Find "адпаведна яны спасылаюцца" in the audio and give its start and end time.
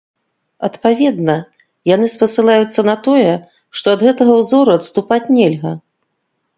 0.67-2.81